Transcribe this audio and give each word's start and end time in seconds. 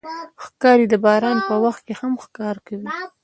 ښکاري 0.43 0.85
د 0.89 0.95
باران 1.05 1.37
په 1.47 1.55
وخت 1.63 1.81
کې 1.87 1.93
هم 2.01 2.13
ښکار 2.23 2.55
کوي. 2.67 2.87